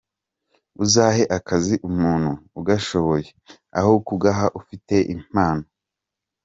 Uzahe 0.83 1.23
akazi 1.37 1.75
umuntu 1.89 2.31
ugashoboye, 2.59 3.27
aho 3.79 3.93
kugaha 4.07 4.45
ufite 4.59 4.95
impano. 5.15 5.65